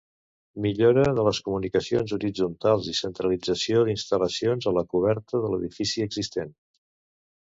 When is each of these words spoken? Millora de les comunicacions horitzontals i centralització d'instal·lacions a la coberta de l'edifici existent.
Millora 0.65 1.03
de 1.17 1.25
les 1.27 1.41
comunicacions 1.49 2.15
horitzontals 2.17 2.89
i 2.93 2.97
centralització 3.01 3.85
d'instal·lacions 3.91 4.69
a 4.73 4.77
la 4.79 4.85
coberta 4.95 5.43
de 5.45 5.53
l'edifici 5.53 6.07
existent. 6.11 6.51